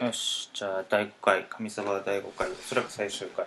[0.00, 3.46] よしじゃあ第5回神様は第5回おそらく最終回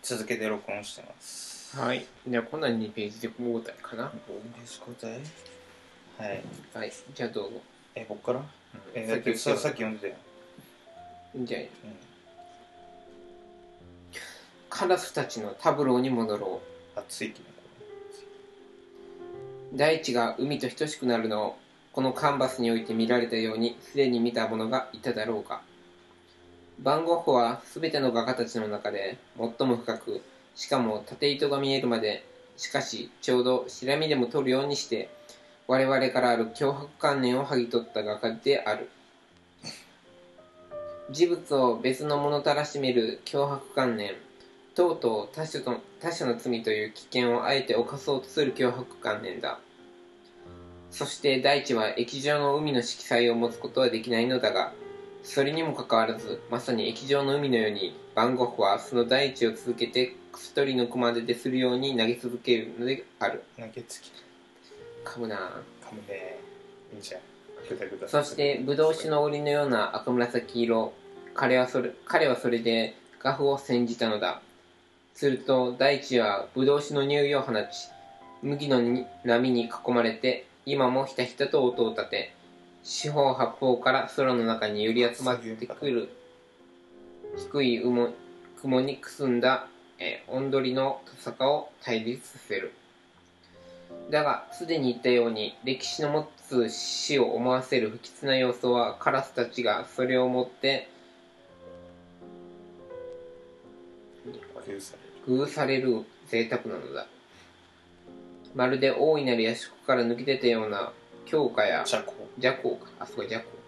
[0.00, 2.06] 続けて録音してますはい。
[2.28, 4.12] じゃあ、こんな2ページで交代かな。
[4.28, 5.12] 交代
[6.18, 6.42] はい
[6.74, 6.92] はい。
[7.14, 7.60] じゃあ、どうぞ。
[7.94, 8.42] えこっから？
[8.94, 10.14] えだってささっき読んでたよ、
[11.38, 11.68] じゃあ、うん、
[14.68, 16.60] カラスたちのタブローに戻ろ
[16.94, 17.46] 暑いきね
[19.72, 19.76] う。
[19.76, 21.58] 大地が海と等しくなるのを、
[21.92, 25.62] このカンバスにおいて見られたように、すでに見た者がいただろうか。
[26.82, 30.20] バンゴッホは全ての画家たちの中で最も深く、
[30.56, 32.24] しかも縦糸が見えるまで、
[32.56, 35.08] しかしちょうどしらみでも取るようにして、
[35.68, 38.90] 我々からある脅迫観念を剥ぎ取った画家である。
[41.10, 44.16] 事物を別のものたらしめる脅迫観念、
[44.74, 49.60] とうとう他者と他者の罪という危険をあえて犯そうとする脅迫観念だ。
[50.90, 54.72] そして大地は液状の海の色彩を持つことはできないのだが、
[55.22, 63.44] それにもかかわらず、まさに液状の海のように、バンゴッホはその大地を続けて一人抜くまででするように投げ続けるのである。
[63.56, 64.10] 投げつき
[65.04, 66.38] 噛むなぁかむね
[66.94, 67.20] いいじゃん
[67.68, 70.92] ぐだぐだそして、ブドウ酒の檻のような赤紫色。
[71.34, 74.42] 彼はそれ、彼はそれで画布を煎じたのだ。
[75.14, 77.58] すると、大地はブドウ酒の匂いを放ち、
[78.42, 82.34] 麦のに波に囲まれて、今もひたひたと音を立て、
[82.82, 86.08] 四方八方から空の中に寄り集まってくる、
[87.36, 87.82] 低い
[88.60, 92.72] 雲にくすんだ、えー、音取りのトサカを対立させる。
[94.10, 100.88] だが、すでに言ったように、歴史の持つ死を思わせる不吉な要素は、カラスたちがそれをもって、
[104.66, 107.06] 許される工夫される贅沢なのだ。
[108.54, 110.92] まるで大いなる夜食から抜け出たような
[111.26, 113.62] 強化やじゃこ邪光か、あ、そこ邪光か。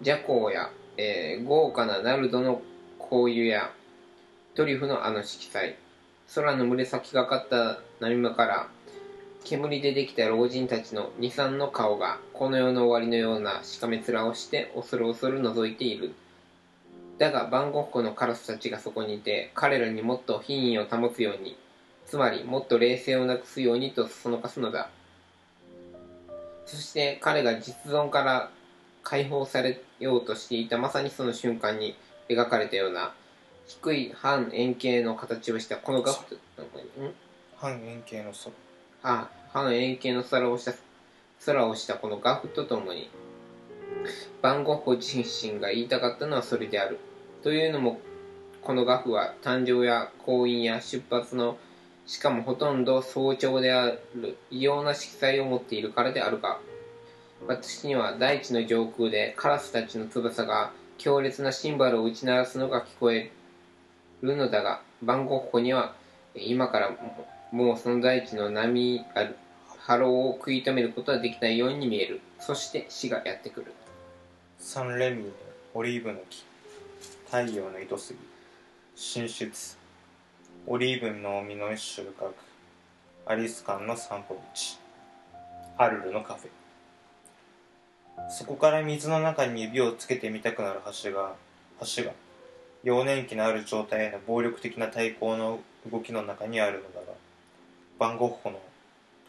[0.00, 2.62] 邪光や、えー豪華なナルドの
[2.98, 3.72] 香油や、
[4.54, 5.76] トリュフのあの色彩、
[6.34, 8.68] 空の群れ咲きがかった波間から、
[9.44, 16.14] 煙でできた老人たちの二三の顔が、この世の終わりのようなしかめ面をして、恐る恐る覗いている。
[17.18, 21.56] だが、バンゴのカラスたちがそこにいて、彼らにもっと品位を保つように、
[22.06, 24.90] つまり、もっと冷静をなくすようにとそのかすのだ。
[26.66, 28.50] そして彼が実存から
[29.02, 31.96] 解放されようとしていたまさにその瞬間に
[32.28, 33.14] 描かれたような
[33.66, 36.38] 低い半円形の形をしたこの画布ん
[37.56, 38.50] 半円形の空。
[39.02, 40.74] あ半円形の空をした
[41.44, 43.08] 空をしたこの画布とともに
[44.42, 46.98] バンゴッホ自身が言いたかったのはそれである。
[47.42, 48.00] というのも
[48.62, 51.56] この画布は誕生や婚姻や出発の
[52.06, 56.58] しかもほとんど早朝である異様な色彩を持っているからであるが
[57.46, 63.30] 私には大地の上空でカラスたちの翼が強烈なシンバルを打ち鳴らすのが聞こえ
[64.22, 65.94] るのだがバンゴッホには
[66.34, 66.96] 今から
[67.50, 69.36] もうその大地の波ある
[69.86, 72.20] 波浪を食い止めることはできないように見える。
[72.40, 73.72] そして死がやってくる。
[74.58, 75.30] サンレミ
[75.74, 76.44] オリーブの木。
[77.26, 78.18] 太陽の糸杉
[78.96, 79.75] 進出
[80.68, 82.32] オリーブの実の収穫
[83.24, 84.40] アリス館の散歩道。
[85.78, 88.30] アルルのカフェ。
[88.30, 91.34] そこから水の中に指をつけてみたくなる橋が
[91.96, 92.10] 橋が
[92.82, 97.12] 幼年期のある状態への暴力的な対抗の動きの中にあるのだが
[98.00, 98.60] バンゴッホの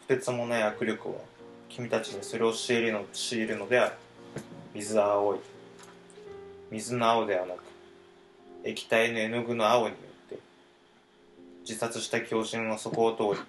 [0.08, 1.16] とてつもない握力は
[1.70, 3.94] 君たちにそれを強いるの強いるのである。
[4.74, 5.40] 水は青い。
[6.72, 7.64] 水の青ではなく
[8.64, 10.07] 液体の絵の具の青に
[11.68, 13.46] 自殺した狂人はそこを通り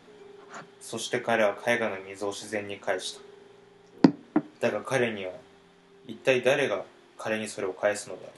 [0.81, 3.17] そして彼は絵画の水を自然に返し
[4.01, 4.11] た。
[4.61, 5.31] だが彼には
[6.09, 6.83] 一体誰が
[7.17, 8.33] 彼にそれを返すのだろう。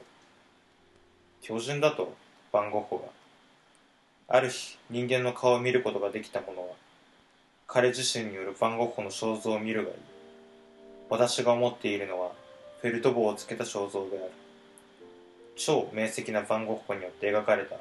[1.41, 2.14] 狂人だと
[2.52, 3.04] バンゴッホが
[4.36, 6.74] ある日人間の顔を見ることができた者は
[7.66, 9.97] 彼自身によるバンゴッホの肖像を見るがいい。
[11.08, 12.32] 私が思っているのは
[12.82, 14.32] フェルト棒をつけた肖像である。
[15.56, 17.77] 超明晰なバンゴッホによって描かれた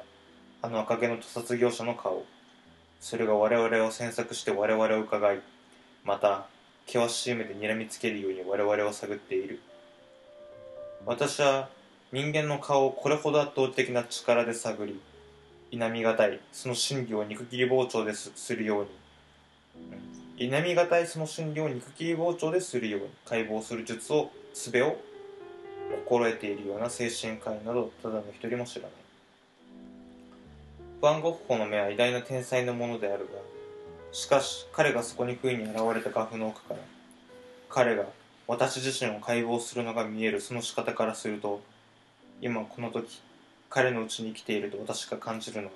[0.62, 2.24] あの赤毛の屠殺業者の顔。
[3.00, 5.40] それが我々を詮索して我々を伺い
[6.04, 6.46] また
[6.86, 9.60] 険しい目で睨みつけるように我々を探っている。
[11.06, 11.70] 私は
[12.12, 15.00] 人間の顔をこれほど圧倒的な力で探り
[15.70, 18.90] 否みがたいその真理を肉切り包丁ですするように。
[20.36, 24.98] 否みがたいその真理を肉切り包丁でするように解剖する術を術を
[26.04, 28.90] 心得ているような精神科医などただの一人も知らない
[31.00, 33.30] バンゴッホの目は偉大な天才のものであるが
[34.12, 36.80] しかし彼がそこに不意に現れた画布の奥から
[37.70, 38.04] 彼が
[38.46, 41.62] 私自身を解剖するのが見えるその仕方からすると
[42.42, 43.20] 今この時
[43.70, 45.72] 彼のうちに生きていると私が感じるのは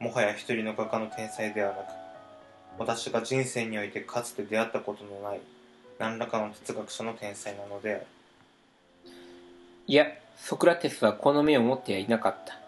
[0.00, 1.86] もはや一人の画家の天才ではなく
[2.78, 5.40] 私が人生においてかつて出会ったことのない
[6.00, 8.06] 何らかの哲学者の天才なのである。
[9.86, 10.06] いや
[10.36, 12.58] ソクラテスはこの目を持ってはいなかった。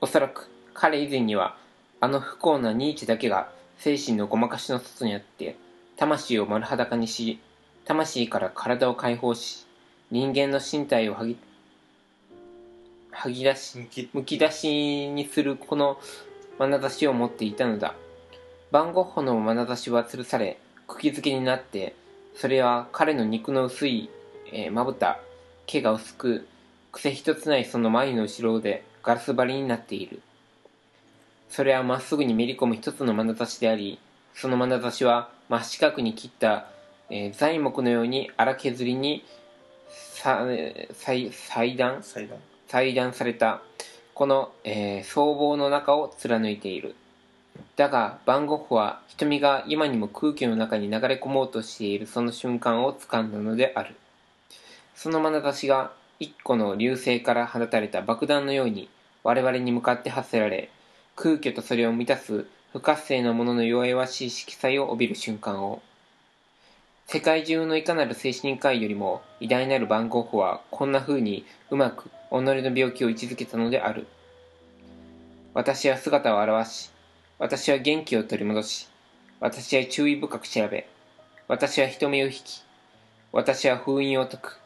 [0.00, 1.56] おそらく彼以前には
[2.00, 5.56] あの不幸なニーチェだけが精神のごまかしの外にあって
[5.96, 7.38] 魂を丸裸にし
[7.84, 9.66] 魂から体を解放し
[10.10, 11.36] 人間の身体をはぎ
[13.10, 15.98] はぎ出しむき出しにするこの
[16.58, 17.94] 眼差しを持っていたのだ。
[18.72, 21.94] バンゴッホの眼差しは吊るされ釘付けになって
[22.34, 24.08] それは彼の肉の薄い
[24.50, 25.20] えーまぶた
[25.66, 26.48] 毛が薄く
[26.90, 30.22] 癖一つないその眉の後ろでガラス張りになっている
[31.52, 33.98] それはまっすぐにめり込む一つの眼差しであり
[34.34, 36.66] その眼差しは真四角に切った、
[37.10, 39.22] えー材木のように荒削りに
[39.90, 40.46] さ
[40.94, 42.02] 裁裁断？
[42.02, 42.26] 裁
[42.94, 43.12] 断。
[43.12, 43.60] された
[44.14, 46.94] この、えー僧帽の中を貫いている。
[47.76, 53.94] だがバンゴッホは瞳が今にも空気の中に流れ込もうとしているその瞬間を掴んだのである。
[54.94, 58.88] その眼差しが一個の流星から放たれた爆弾のように
[59.22, 60.70] 我々に向かって発せられ
[61.14, 65.82] 空虚とそれを満たす不活性なものの弱々しい色彩を帯びる瞬間を。
[67.06, 74.06] 世界中のいかなる精神科医よりも偉大なる番号法はこんな風にうまく己の病気を位置づけたのである。
[75.52, 76.90] 私は姿を現し
[77.38, 78.88] 私は元気を取り戻し
[79.38, 80.88] 私は注意深く調べ
[81.46, 82.62] 私は人目を引き
[83.32, 84.58] 私は封印を解く。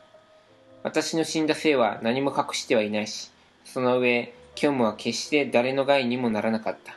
[0.85, 3.33] 私の死んだ生は何も隠してはいないし
[3.65, 6.97] その上虚無は決して誰の害にもならなかった。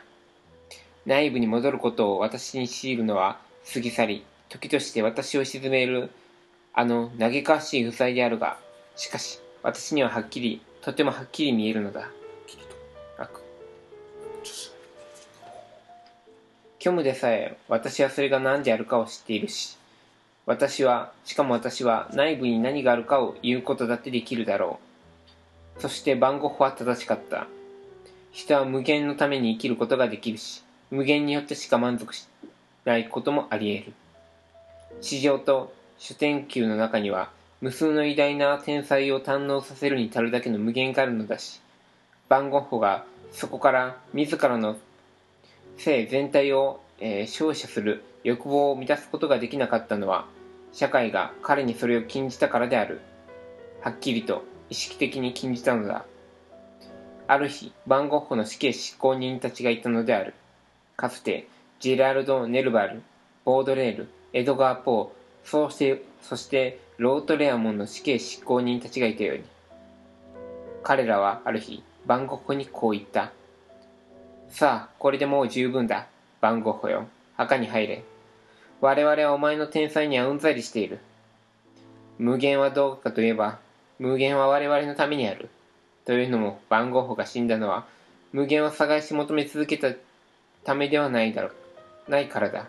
[1.06, 3.38] 内部に戻ることを私に強いるのは
[3.72, 6.10] 過ぎ去り時として私を沈める
[6.74, 8.58] あの嘆かわしい負債であるが
[8.96, 12.10] しかし私にははっきりとてもはっきり見えるのだ。
[16.82, 19.76] 虚無でさえ私はそれが何であるかを知っているし
[20.46, 24.89] 私はしかも私は内部に何があるかを言うことだってできるだろう。
[25.78, 27.46] そして番号法は正しかった。
[28.32, 32.28] 人は無限のために生きることができるし無限によってしか満足し
[32.84, 33.92] ないこともあり得る。
[35.00, 37.30] 地上と諸天球の中には
[37.60, 41.60] 無数の偉大な天才を堪能させるに足るだけの無限があるのだし
[42.28, 44.76] バンゴッホがそこから自らの
[45.76, 50.26] 性全体を、えー照射する欲望を満たすことができなかったのは
[50.72, 53.00] 社会が彼にそれを禁じたからである。
[53.80, 56.04] はっきりと意識的に禁じたのだ。
[57.26, 60.32] ある日バンゴッホの死刑執行人たちがいたのである。
[60.96, 61.48] かつて
[61.80, 63.02] ジェラルド・ネルバル
[63.44, 69.44] ボードレールエドガー・ポーそしてそしてロートレアモンの死刑執行人たちがいたように。
[70.84, 73.32] 彼らはある日バンゴッホにこう言った。
[74.50, 76.06] さあこれでもう十分だ。
[76.40, 77.08] バンゴッホよ。
[77.36, 78.04] 墓に入れ。
[78.80, 81.00] 我々はお前の天才にはうんざりしている。
[82.18, 83.58] 無限はどうかといえば
[84.00, 85.50] 無限は我々のためにある。
[86.06, 87.86] というのもバンゴッホが死んだのは
[88.32, 89.92] 無限を探し求め続けた
[90.64, 91.50] ためではないだろ
[92.08, 92.10] う。
[92.10, 92.66] ないからだ。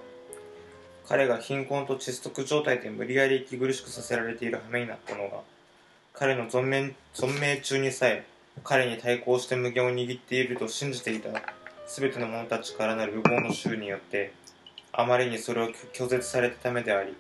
[1.08, 5.40] 彼が貧困と窒息状態で無理やり息苦しくさせられている羽目になったのが
[6.14, 8.26] 彼の存命存命中にさえ
[8.66, 11.30] 彼に対抗して無限を握っていると信じていた
[11.88, 14.34] 全ての者たちからなる無謀の衆によって
[14.92, 17.16] あまりにそれを拒絶されたためであり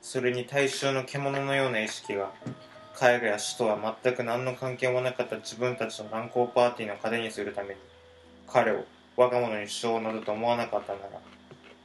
[0.00, 2.32] それに大衆の獣のような意識が
[3.00, 7.80] 絵画や詩とは全く何の関係もなかった自分たちの乱交パーティーの糧にするために
[8.46, 8.84] 彼を
[9.16, 11.08] 我が物にしようなどと思わなかったなら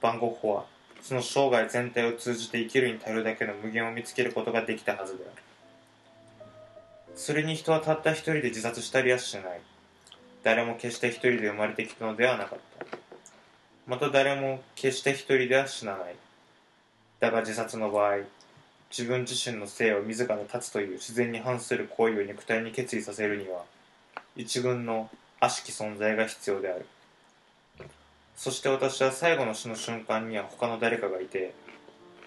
[0.01, 0.65] バンゴッホは
[1.01, 5.43] その生涯全体を通じて生きるに足るだけの無限を見つけることができたはずである。
[7.15, 9.61] それに人はたった一人で自殺したりはしない。
[10.43, 12.97] 誰も決して一人で生まれてきたのではなかった。
[13.87, 16.15] また誰も決して一人では死なない。
[17.19, 18.17] だが自殺の場合
[18.89, 23.63] 自分自身の生を自ら立つという自然に反する行為を肉体に決意させるには
[24.35, 26.85] 一軍の悪しき存在が必要である。
[28.35, 31.53] そして私は最後の死の瞬間には他の誰かがいて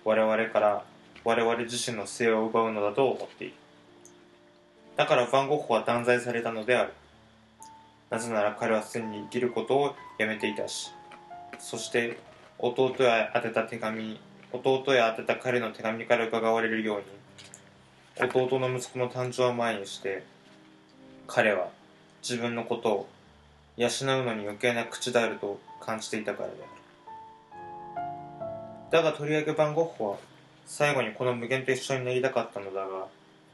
[0.04, 0.84] 我々から
[1.24, 3.54] 我々自身の生を奪うのだと思っている。
[4.96, 6.92] だからヴァンゴッホは断罪されたのである。
[8.10, 10.90] なぜなら彼はすでに生きることをやめていたし
[11.60, 12.18] そして
[12.58, 14.20] 弟へ宛てた手紙
[14.52, 17.04] 弟へ宛てた彼の手紙から伺われるように
[18.28, 20.24] 弟の息子の誕生を前にして
[21.26, 21.68] 彼は
[22.22, 23.08] 自分のことを
[23.76, 23.90] 養う
[24.24, 26.80] のに余計な口であると感じていたからである。
[28.90, 30.16] だがとりわけ番ゴッホは
[30.66, 33.06] 最後にこの無限と一緒になりたかったのだが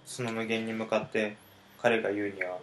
[0.06, 1.36] その無限に向かって
[1.80, 2.58] 彼が言うには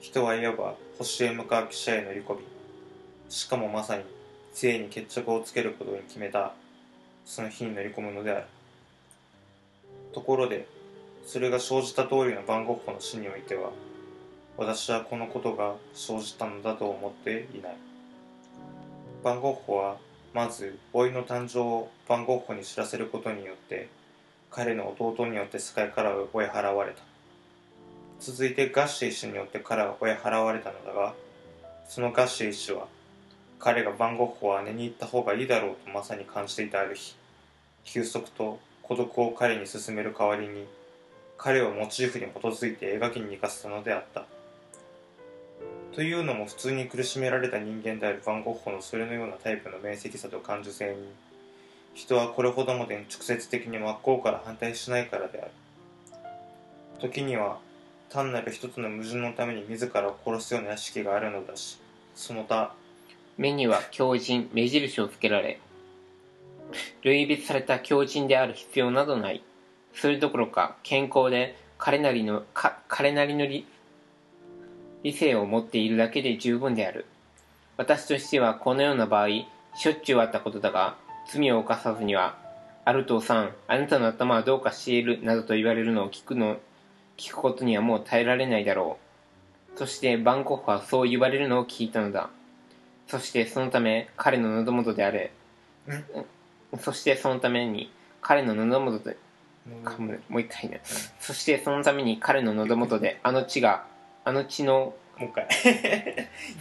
[0.00, 2.40] 人はいわば星へ向かう汽車へ乗り込み
[3.30, 4.04] しかもまさに
[4.52, 6.52] 生に決着をつけることに決めた。
[7.24, 8.46] その日に乗り込むのである。
[10.12, 10.66] ところで
[11.26, 13.70] それが生じた通りの番ゴッホの死においては
[14.56, 17.76] 私はこのことが生じたのだと思っていない。
[19.24, 19.96] 番ゴッホは
[20.34, 23.88] まず老いの誕生を番ゴッホに知らせることによって
[24.50, 27.02] 彼の弟によって世界から追い払われた。
[28.20, 31.14] 続いてガッシェイ氏によって彼は追い払われたのだが
[31.88, 32.86] そのガッシェイ氏は
[33.62, 37.14] 彼がバンゴッホは寝に行った方がいいだろうとまさに感じていたある日
[37.84, 40.66] 休息と孤独を彼に勧める代わりに
[41.38, 44.24] 彼をモチーフに基づいて描きに生かせたのであった。
[45.92, 51.08] というのも普通に苦しめられた人間であるバンゴッホのそれのようなタイプの明晰さと感受性に
[51.94, 55.50] 人はこれほどまでに直接的に真っ向から反対しないからである。
[57.00, 57.58] 時には
[58.08, 61.78] 単なる一つの矛盾のために自らを殺すような意識があるのだし
[62.14, 62.74] その他
[63.36, 65.60] 目には強靭目印をつけられ
[67.02, 69.42] 類別された強靭である必要などない。
[69.94, 72.44] それどころか健康で彼なりの
[72.88, 73.66] 彼なりの理
[75.02, 77.06] 理性を持っているだけで十分である。
[77.76, 79.28] 私としてはこのような場合
[79.74, 80.96] しょっちゅうあったことだが
[81.28, 82.38] 罪を犯さずには
[82.84, 86.58] アルトさんあなたの頭はどうかしているなどと言われるのを聞くの
[87.16, 88.98] 聞くことにはもう耐えられないだろ
[89.74, 89.78] う。
[89.78, 92.30] そしてバンコフはそう言われるのを聞いたのだ。
[93.12, 95.32] そしてそのため彼の喉元であれ。
[96.80, 97.92] そしてそのために
[98.22, 99.18] 彼の喉元で
[99.84, 100.80] かむもう一回ね
[101.20, 103.84] そしてそのために彼の喉元であの血が
[104.24, 105.46] あの血のもう一回。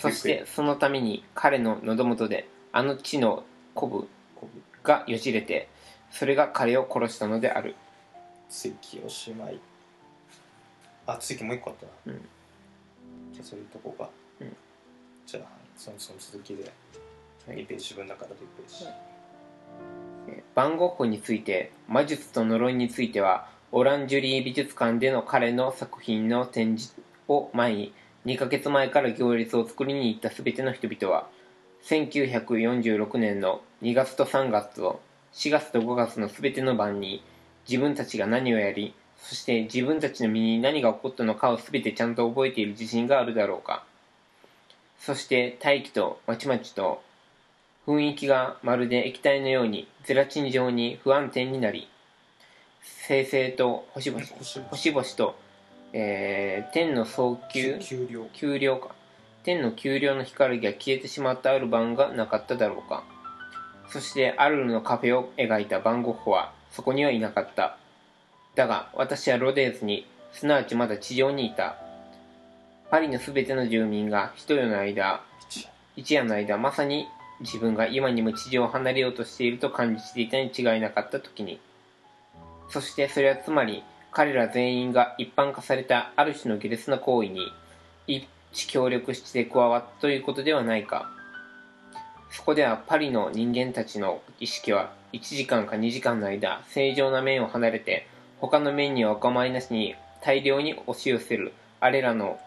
[0.02, 4.10] そしてそのために彼の喉元であの血の コブ
[4.84, 5.70] がよじれて
[6.10, 7.78] それが彼を殺したのである。
[8.50, 9.58] 追記おしまい。
[11.06, 12.28] あ追記もう一個あったな、うん。
[13.32, 14.10] じゃあそれとこうか、
[14.42, 14.54] うん。
[15.26, 16.72] じゃあそのその続きで。
[17.48, 26.94] 2ページ分だから1ページ、番ゴッホについて魔術と呪いについてはオランジュリー美術館での彼の作品の展示
[27.28, 27.94] を前に
[28.28, 31.28] 2ヶ月前から行列を作りに行った全ての人々は
[31.86, 35.02] 1946年の2月と3月と
[35.34, 37.24] 4月と5月の全ての晩に
[37.68, 43.84] 自分たちが何をやりそして自分たちの身に何が起こったのかを全てちゃんと覚えている自信があるだろうか
[45.02, 47.02] そして大気とまちまちと
[47.88, 51.90] 雰囲気がまるで液体のようにゼラチン状に不安定になり
[53.08, 54.24] 星星と星々
[54.70, 55.04] 星々。
[55.18, 55.36] と、
[55.94, 57.80] えー天の早急
[58.34, 58.96] 給料か。
[59.44, 63.04] 天の丘陵の光が消えてしまったある晩がなかっただろうか。
[63.90, 67.78] そしてアルルのカフェを描いたバンゴッホはそこにはいなかった。
[68.56, 71.78] だが私はロデーズにすなわちまだ地上にいた
[72.92, 75.24] パリのすべての住民が一夜の間
[75.96, 76.26] 一夜。
[76.26, 77.08] の間まさに
[77.40, 81.62] 自分が今にも地上を離れようとしていると感じていたに違いなかった時に
[82.70, 87.54] そしてそれはつまり彼ら全員が一般化されたある種の下劣な行為に
[88.08, 91.10] 一致協力して加わったということではないか。
[92.30, 98.08] そこではパリの人間たちの意識は1時間か2時間の間正常な面を離れて
[98.40, 102.40] 他の面にはお構いなしに大量に押し寄せるあれらの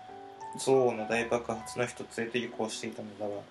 [0.54, 3.42] 憎悪の大爆発の一つへと移行していたのだが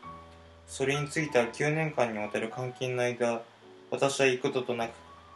[0.68, 3.42] それについては9年間にわたる監禁の間
[3.92, 4.92] 私は幾度となく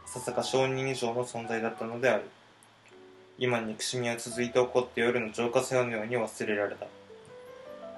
[0.08, 2.22] ささか証人以上の存在だったのである。
[3.38, 6.86] 今憎しみは続いて起こって夜の浄化作用のように忘れられた。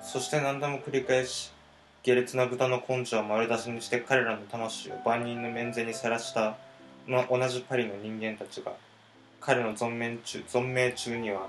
[0.02, 1.52] そして何度も繰り返し
[2.02, 6.56] 下劣な豚の根性を丸出しにして彼らの魂を万人の面前にさらした
[7.06, 8.72] の同じパリの人間たちが
[9.40, 11.48] 彼の存命中存命中には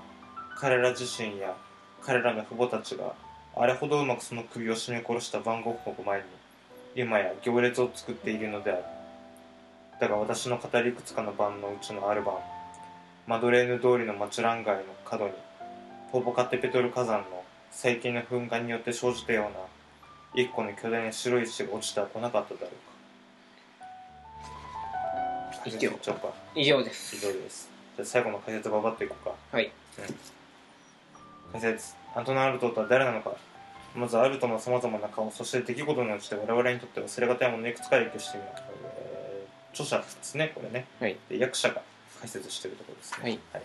[0.56, 1.56] 彼ら自身や
[2.04, 3.14] 彼らの父母たちが
[3.54, 6.24] あれほどうまくその首を絞め殺した番号国前に
[6.96, 8.82] 今や行列を作っているのである。
[10.00, 12.34] だが私の語りいくつかの晩のうちのある晩
[13.26, 15.32] マドレーヌ通りのマチュラン街の角に
[16.10, 19.44] ポポカテペトル火山の最近の噴火によって生じたよう
[20.38, 22.72] な一個の巨大な白い石が落ちては来なかっただろうか。
[25.66, 25.92] 以上。
[26.56, 27.16] 以上です。
[27.16, 27.70] 以上です。
[27.96, 29.34] じゃあ最後の解説ババッといこうか。
[29.52, 29.70] はい
[31.52, 33.34] 解説アントナ・アルトとは誰なのか
[33.94, 38.62] まずアルトのさまざまな顔そして出来事のうちで我々にとって忘れがたいものをいくつか列挙してみよう、
[38.96, 39.22] えー
[39.72, 40.86] 著者ですねこれね。
[41.00, 41.16] はい。
[41.28, 41.82] で役者が
[42.20, 43.18] 解説してるところですね。
[43.22, 43.62] はい、はい。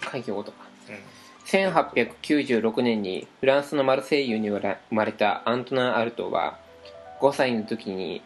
[0.00, 0.58] 開業とか。
[0.88, 0.98] うん。
[1.46, 6.58] 1896年にフランスのマルセイユに生まれたアントナン・アルトは
[7.20, 8.22] 5歳の時に、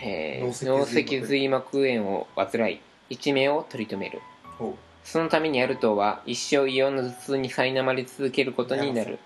[0.00, 4.20] えー脳脳脊脊髄膜炎を患い一命を取り留める
[5.04, 9.18] そのためにアルトーは一生異様な頭痛に苛まれ続けることになる。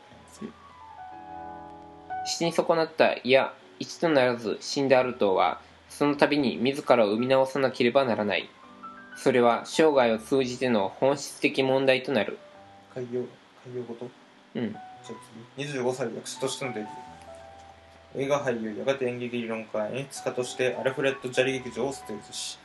[2.26, 8.48] 死に損なったいや一とならず死んだアルトーはその度に自らを生み直さなければならない。
[9.16, 12.38] それは生涯を通じての本質的問題となる。
[12.94, 13.20] 海洋
[13.64, 14.10] 海洋ごと？
[14.56, 14.72] うん。
[14.72, 14.80] じゃ
[15.10, 15.12] あ
[15.56, 15.64] 次。
[15.64, 22.58] 25歳で役者としてのデビュー映画俳優やがて演劇理論家演出家としてアルフレッド・ジャリ劇場を設立し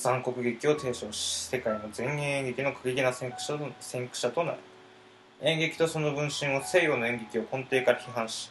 [0.00, 4.58] 残酷劇を提唱し世界の前衛演劇の過激な先駆者と先駆者となる。
[5.42, 8.50] 演劇とその分身を西洋の演劇を根底から批判し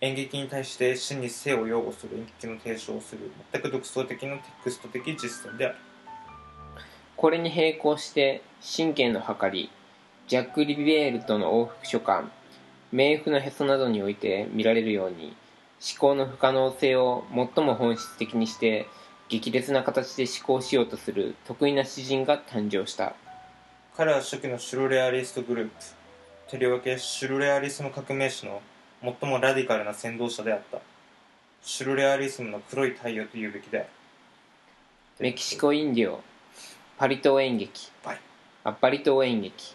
[0.00, 5.76] 演劇に対して真に性を擁護する演劇の提唱をする全く独創的なテクスト的実践である。
[7.16, 8.42] これに並行して
[8.76, 9.70] 神経の計り
[10.28, 12.30] ジャック・リベールとの往復書簡
[12.94, 15.34] 冥府のへそなどにおいて見られるように
[15.80, 18.86] 思考の不可能性を最も本質的にして
[19.28, 23.14] 激烈な形で思考しようとする得意な詩人が誕生した。
[23.96, 25.72] 彼は初期のシュルレアリストグループ。
[26.48, 28.62] とりわけシュルレアリスム革命史の
[29.02, 30.78] 最もラディカルな先導者であった。
[31.62, 33.88] シュルレアリスムの黒い太陽というべきである。
[35.18, 36.20] メキシコインディオ
[36.96, 37.90] パリ島演劇。
[38.04, 38.20] はい。
[38.62, 39.74] あパリ島演劇。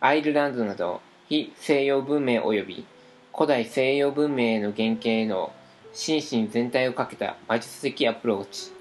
[0.00, 2.86] アイルランドなど非西洋文明及び
[3.34, 5.52] 古代西洋文明への原型への
[5.92, 8.72] 心身全体をかけた魔術的アプローチ。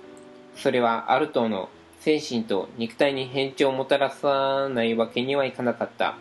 [0.56, 6.16] それはアルトーの精神と肉体に変調をもたらさないわけにはいかなかった。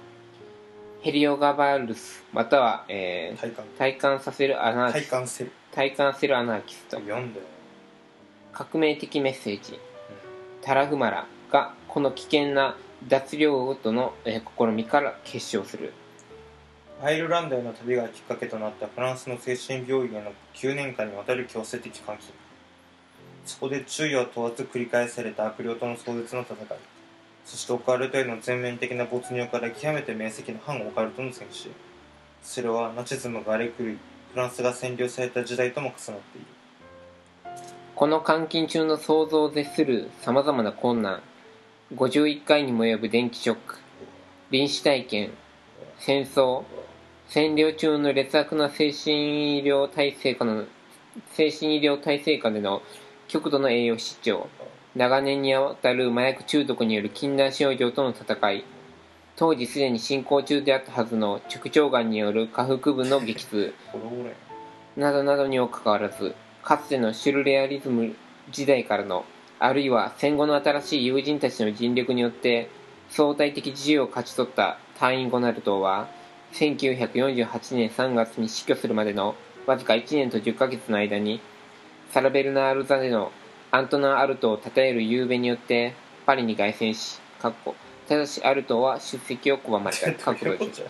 [1.02, 3.64] ヘリオガバルスまたは、えー体感。
[3.78, 5.02] 体感させるアナーキス。
[5.04, 5.52] 体感せる。
[5.73, 7.47] 体感せるアナーキスト読んだよ
[8.52, 9.78] 革命的メッセージ、
[10.61, 12.76] タラフマラがこの危険な
[13.09, 15.92] 脱領との、えー試みから結晶する。
[17.02, 22.35] アイルランドへの旅がきっかけとなったフランスの精神病院への9年間にわたる強制的監禁。
[23.47, 26.79] そこで昼夜を問わず繰り返された悪霊との壮絶な戦い。
[27.47, 31.71] そしてオカルトへの全面的な没入から極めて明晰な反オカルトの戦士
[32.43, 33.99] それはナチズムが荒れ狂い
[34.32, 36.47] フランスが占領された時代とも重なっている。
[37.95, 41.23] この監禁中の想像を絶するさまざまな困難。
[41.95, 43.78] 51回にも及ぶ電気ショック。
[44.50, 45.30] 臨死体験。
[45.99, 46.65] 戦争。
[47.30, 50.64] 占領中の劣悪な精神医療体制下の
[51.30, 52.82] 精神医療体制下での
[53.28, 54.49] 極度の栄養失調。
[54.97, 58.64] 長年にわたる麻薬中毒による禁断症状との戦い。
[59.36, 63.75] 当時すでに進行中であったはずの直腸がんによる下腹部の激痛。
[64.97, 68.16] などなどにもかかわらずかつてのシュルレアリズム
[68.50, 69.25] 時代からの
[69.60, 72.69] あるいは戦後の新しい友人たちの尽力によって
[73.08, 76.08] 相対的自由を勝ち取った隊員ゴナルドは
[76.52, 79.34] 1948年3月に死去するまでの
[79.67, 81.41] わずか1年と10ヶ月の間に
[82.13, 83.30] サラベルナール座での
[83.71, 85.95] アントナン・アルトを称える夕べによって
[86.26, 87.75] パリに凱旋しかっこ
[88.08, 90.13] ただしアルトは出席を拒まれた。
[90.25, 90.82] かっこ閉じ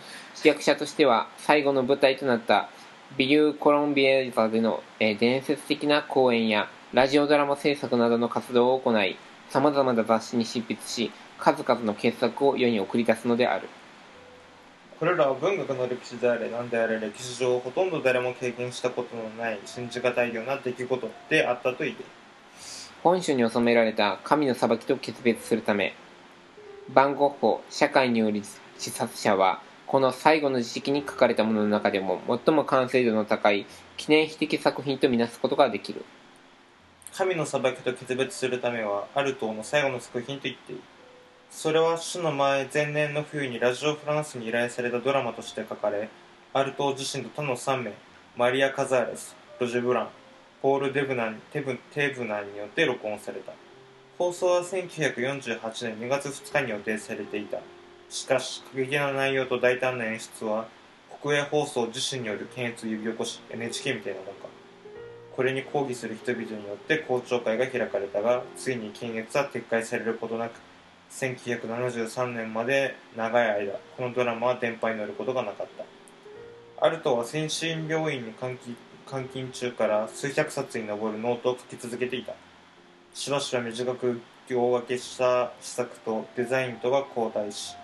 [0.49, 2.71] 役者としては最後の舞台となった
[3.19, 9.17] ビリュー・コロンビエザでの、えー伝説的な公演やラジオドラマ制作などの活動を行い
[9.51, 13.69] 様々な雑誌に執筆し数々の傑作を世に送り出すのである
[15.01, 21.97] これらは文学の歴史であれ何であれ歴史上ほとんど誰も経験したことのない信じがたいような出来事であったと言える。
[23.03, 25.95] 本書に収められた神の裁きと決別するため
[26.93, 28.61] バンゴッホ社会による自
[28.91, 33.65] 殺者はこの最後の時期に書かれたものの中でも最も完成度の高い
[33.97, 36.05] 記念碑的作品とみなすことができる。
[37.15, 40.81] 神の裁きと決別するためはアルトーの最後の作品と言っていい。
[41.51, 46.09] それは主の前前年の冬にラジオフランスに依頼されたドラマとして書かれ
[46.53, 47.93] アルトー自身と他の3名
[48.37, 50.09] マリア・カザーレスロジェ・ブラン
[50.63, 53.53] ポール・デブナンテブテブナンによって録音された。
[54.19, 55.61] 放送は1948
[55.97, 57.59] 年2月2日に予定されていた。
[58.09, 60.69] しかし過激な内容と大胆な演出は
[61.21, 64.49] 国営放送自身による検閲を呼び起こし NHK みたいなもんか。
[65.35, 70.61] これに抗議する人々によって公聴会が開かれたがついに検閲は撤回されることなく
[71.11, 75.85] 1973年まで長い間このドラマは電波に乗ることがなかった。
[76.87, 78.77] アルトは精神病院に監禁
[79.11, 82.35] 監禁中から数百冊に上るノートを書き続けていた。
[83.13, 87.77] しばしば短く行分けした詩作とデッサンとが交代し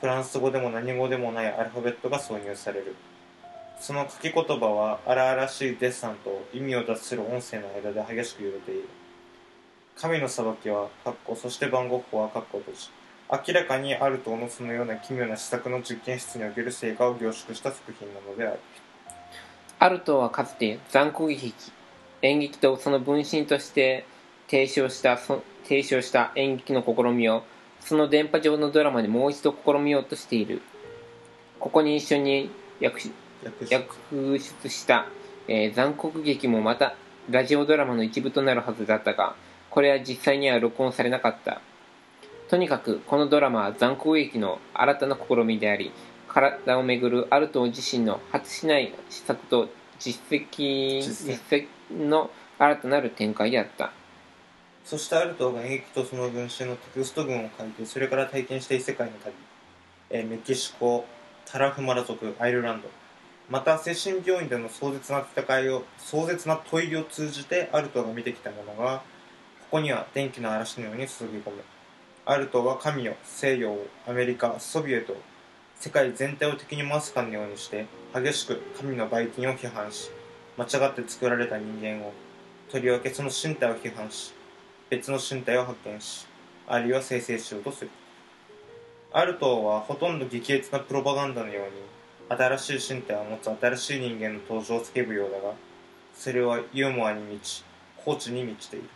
[0.00, 2.94] フランス語でも何語でもないアルファベットが挿入される。
[3.80, 8.88] その書き言葉は荒々しいデッサンと意味を脱する音声の間で激しく揺れている。
[9.98, 12.90] 神の裁きは、カッコ、そして番号法は、カッコ閉じ。
[13.48, 18.60] 明らかにアルトーのそのような奇妙な詩作の実験室における成果を凝縮した作品なのである。
[19.78, 21.52] アルトはかつて残酷劇
[22.22, 24.06] 演劇とその分身として
[24.48, 27.42] 提唱したそ提唱した演劇の試みを
[27.80, 30.62] その電波上のドラマでもう一度試みようとしている
[31.58, 32.50] ここに一緒に
[32.82, 33.12] 訳し
[33.44, 35.06] 訳して訳出した、
[35.48, 36.96] えー残酷劇もまた
[37.28, 39.34] ラジオドラマの一部となるはずだったが
[39.76, 41.60] これは実際には録音されなかった。
[42.48, 45.92] とにかくこのドラマは残酷劇の新たな試みであり
[46.28, 51.66] 体をめぐるアルト自身の果てしない施策と実績実績。
[51.92, 53.92] の新たなる展開であった。
[54.82, 59.34] そしてアルトが演劇とその群衆のテクスト群を書いてそれから体験した異世界の旅、
[60.08, 61.04] えーメキシコ
[61.44, 62.88] タラフマラ族アイルランド。
[63.50, 69.02] また精神病院での壮絶な戦いを壮絶な問いを通じてアルトが見てきたものが
[69.66, 71.56] ここには電気の嵐のように注ぎ込む。
[72.24, 73.76] アルトは神を西洋
[74.06, 75.16] アメリカソビエト
[75.74, 80.12] 世界全体を敵に回すかのようにして激しく神のばい菌を批判し
[80.56, 82.12] 間違って作られた人間を
[82.70, 84.32] とりわけその身体を批判し
[84.88, 86.28] 別の身体を発見し
[86.68, 87.90] あるいは生成しようとする。
[89.12, 95.54] アルトはほとんど激烈なプロパガンダのように新しい身体を持つ新しい人間の登場を叫ぶようだが
[96.14, 97.64] それはユーモアに満ち
[97.96, 98.95] 高知に満ちている。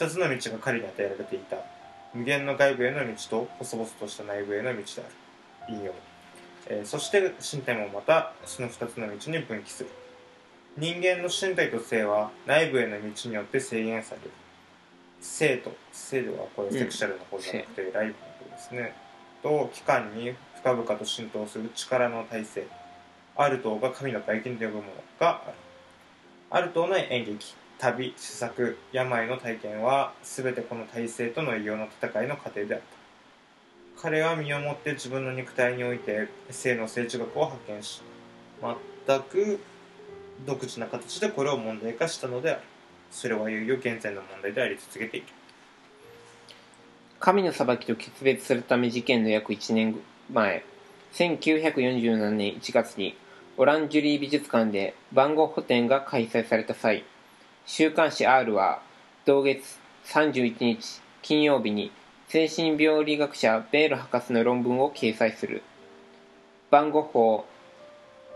[0.00, 1.58] 二つの道が彼に与えられていた。
[2.14, 5.74] 無限の外部への道と細々とした内部への道である。
[5.76, 5.92] 引用、
[6.68, 9.90] えーそして身体もまたその二つの道に分岐する。
[10.78, 14.30] 人間の身体と性は内部への道によって制限される。
[15.20, 18.14] 性と性ではこれセクシャルの方じゃなくてライブの
[18.48, 18.94] 方ですね、
[19.42, 22.66] と機関に深々と浸透する力の体制。
[23.36, 25.54] アルトーが神の大金と呼ぶものがある。
[26.48, 32.80] アルトーの演劇旅施策病の体験は全てこの体制との異様の戦いの過程であっ
[33.96, 34.02] た。
[34.02, 38.02] 彼は身をもって自分の肉体において性の生地学を発見し
[39.06, 39.60] 全く
[40.46, 42.60] 独自な形でこれを問題化したのである。
[43.10, 45.26] それはいよいよ現在の問題であり続けている。
[47.18, 49.98] 神の裁きと決別するため事件の約1年
[50.32, 50.64] 前
[51.14, 53.16] 1947年1月に
[53.56, 57.04] オランジュリー美術館で番号補展が開催された際
[57.72, 58.82] 週刊誌 R は
[59.24, 61.92] 同月31日金曜日に
[62.26, 65.62] 精神病理学者ベール博士の論文を掲載する。
[66.72, 67.46] 番号法、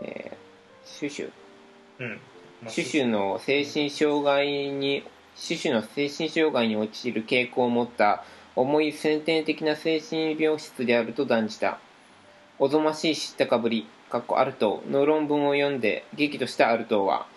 [0.01, 1.31] えー、シュシュ。
[1.99, 2.09] うん、
[2.61, 5.03] まあシュシュの精神障害に
[5.35, 8.23] シュシュの精神障害に陥る傾向を持った
[8.55, 11.79] 重い先天的な精神病質であると断じた。
[12.57, 17.27] おぞましい知ったかぶりかっこアルトーの論文を読んで激怒したアルトーは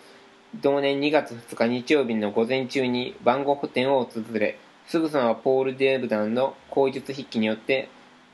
[0.55, 4.57] 同年2月2日日曜日の午前中に番号補填を訪れ
[4.87, 7.89] すぐさまポール・デーブダンの口述筆記によって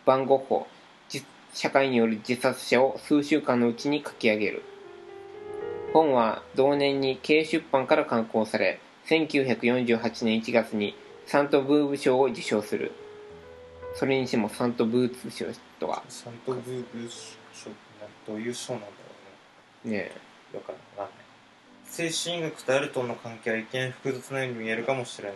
[0.05, 0.65] 番号法
[1.09, 4.63] 実社会による自殺者を数週間のうちに書き上げる。
[5.91, 12.93] 本は同年に軽出版から刊行され1948年1月にサントブーブ賞を受賞する。
[13.93, 15.45] それにしてもサントブーツ賞
[15.79, 16.01] とは。
[16.07, 17.79] サントブーブ賞って
[18.25, 18.93] どういう賞なんだろ
[19.85, 19.97] うね。
[19.97, 20.11] ね
[20.53, 20.75] よくわ
[21.07, 21.24] かんない
[21.95, 25.35] 精神医学とアルトンの関係は一見複雑なように見えるかもしれな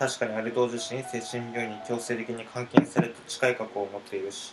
[0.00, 4.52] 確かにアルトン自身精神病院に強制的に監禁された近い過去を持っているし。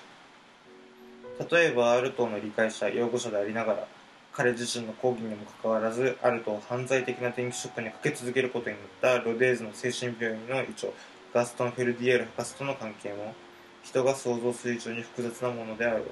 [1.51, 3.87] 例えばアルトンの理解者擁護者でありながら
[4.31, 10.93] 彼自身の講義にもかかわらずアルトを犯罪的な電気ショックにかけ続けることになったロデーズの精神病院の医長
[11.33, 13.33] ガストン・フェルディエール博士との関係も
[13.81, 16.11] 人が想像する以上に複雑なものである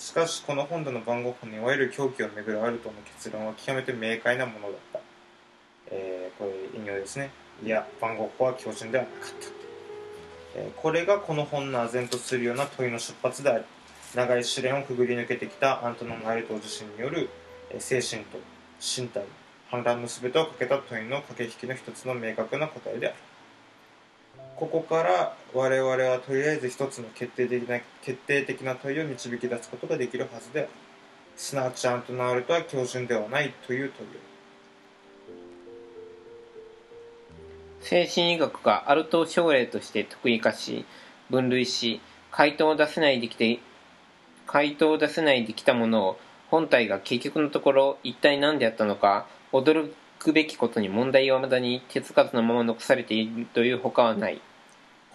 [0.00, 5.00] しかしこの本での番号法にいわゆる狂気をめぐるアルトの結論は極めて明快なものだった、
[5.90, 7.30] えーこれ引用ですね。
[7.62, 9.34] いや番号法は標準ではなかった、
[10.56, 13.64] えーこれがこの本の唖然とするような問いの出発であり
[14.14, 17.28] 長い試練をくぐり抜けてきたアントノン・アルト自身による、
[17.68, 18.38] えー精神と
[18.80, 19.22] 身体
[19.70, 23.16] 反乱の全てをかけた問いの駆け引きの一つの明確な答えである。
[24.60, 30.68] ここから我々はとりあえず一つの決定的な決定的な問いを導き出すことができるはずである。
[31.34, 34.12] すなわちアントナールとは標準ではないという問いを。
[37.80, 40.84] 精神医学がアルト症例として特異化し
[41.30, 43.60] 分類し回答を出せないできて
[44.46, 46.18] 回答を出せないできたものを
[46.50, 54.42] 本体が結局のところ一体何であったのか驚くべきことに問題は未だに手つかずのまま残されているというほかはない。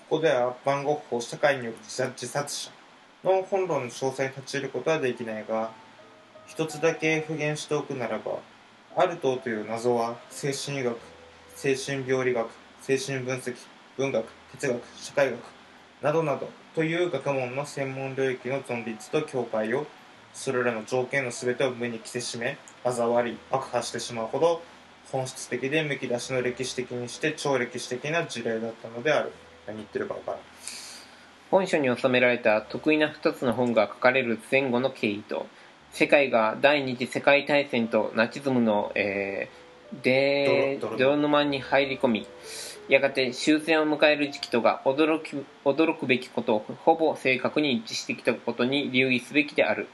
[0.07, 2.71] ここでは番号法社会による自殺自殺者
[3.23, 5.71] の本論の詳細に立ち入ることはできないが
[6.45, 8.37] 一つだけ復元しておくならば
[8.95, 10.95] アルトという謎は精神医学
[11.55, 12.47] 精神病理学
[12.81, 13.55] 精神分析
[13.97, 15.39] 文学哲学社会学
[16.03, 19.87] などなどという学問の専門領域の存立と境界を
[20.35, 24.61] それらの条件の全てを無に着せしめ嘲笑り爆破してしまうほど
[25.11, 29.31] 本質的でむき出しの歴史的にして超歴史的な事例だったのである。
[29.67, 30.39] 何言ってるか分からん。
[31.51, 35.45] 本書に収められた得意な2つの本が書かれる前後の経緯と
[35.91, 42.27] 世界が第二次世界大戦とナチズムの、えー、で泥泥沼に入り込み
[42.87, 49.87] やがて終戦を迎える時期とが驚き驚くべきことをほぼ正確に一致してきたことに留意すべきである。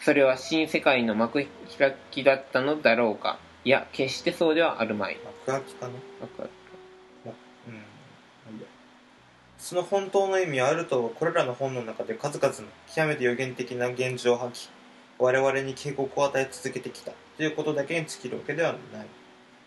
[0.00, 1.46] それは新世界の幕
[1.78, 3.38] 開きだったのだろうか。
[3.64, 5.18] いや決してそうではあるまい。
[5.46, 5.92] 幕開きかな。
[6.20, 6.65] 幕開き
[9.66, 14.70] その本当の意味はあるとこれらの本の中で数々の極めて予言的な現状を吐き
[15.18, 19.06] 我々に警告を与え続けてきたということだけに尽きるわけではない。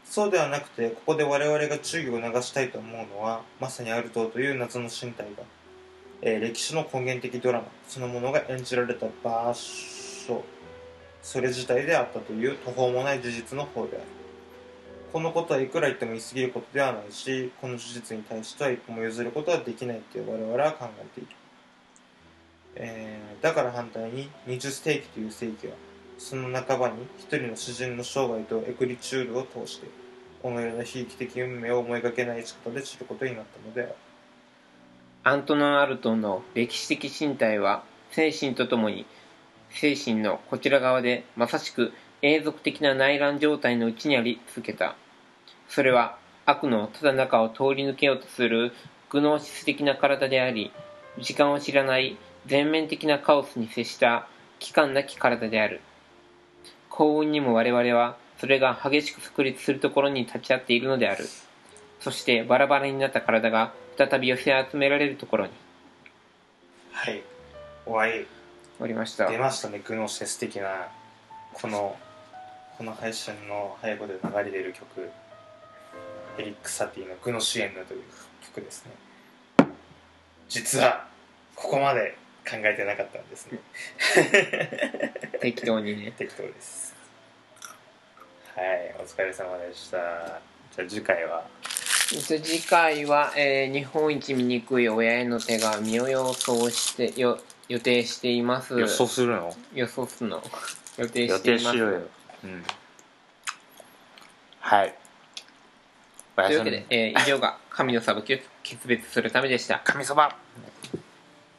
[0.05, 5.43] そうではなくてここで我々が注意を促したいと思うのはまさにアルトという謎の身体が、
[6.21, 10.45] えー歴史の根源的ドラマそのものが演じられた場所。
[11.21, 14.18] それ自体であったという途方もない事実の方である。
[15.11, 21.29] このことはいくら言っても言い過ぎることではないしこの事実に対しては一歩も譲ることはできないと我々は考えている、
[22.75, 25.73] えーだから反対に20世紀という世紀は
[26.17, 29.87] その半ばに一人の詩人の生涯とエクリチュールを通して
[30.41, 33.95] 己のような悲劇的運命を思いがけない仕方で知ることになったのである。
[35.23, 39.05] アントノン・アルトンの歴史的身体は精神とともに
[39.69, 44.95] 精神のこちら側でまさしく永続的な内乱状態のうちにあり続けた。
[45.67, 48.73] それは悪のただ中を通り抜けようとする
[49.09, 50.71] グノーシス的な体であり
[51.19, 54.27] 時間を知らない全面的なカオスに接した
[54.59, 55.81] 期間なき体である。
[56.89, 61.25] 幸運にも我々はそれが激しく炸裂するところに立ち会っているのである。
[61.99, 65.51] そしてバラバラになった体が再び寄せ集められるところに。
[66.91, 67.21] はい。
[67.85, 68.25] 終わり。
[68.81, 69.29] おりました。
[69.29, 70.87] 出ましたねグノシス的な
[71.53, 71.97] この
[72.79, 75.01] この配信の背後で流れている曲
[76.37, 78.03] エリック・サティの「グノシエンヌ」という
[78.55, 78.91] 曲ですね。
[80.47, 81.05] 実は
[81.55, 82.15] ここまで
[82.49, 83.59] 考えてなかったんですね。
[85.41, 86.13] 適当にね。
[86.17, 86.95] 適当です。
[88.55, 89.97] はいお疲れ様でした。
[90.73, 91.43] じゃあ次回は？
[92.07, 98.79] 次回は、えー日本一醜い親への手紙を予想してよ予定しています。
[98.79, 99.53] 予想するの？
[99.73, 100.41] 予想するの？
[100.97, 101.63] 予定予しています。
[101.65, 102.01] 定しろよ
[102.43, 102.63] うん
[104.59, 104.93] はい。
[106.35, 109.81] というわけで、えー以上が神の裁きを決別するためでした。
[109.83, 110.35] 神そば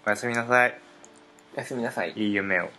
[0.07, 0.79] おやすみなさい。
[1.57, 2.12] おやすみなさい。
[2.12, 2.71] いい夢を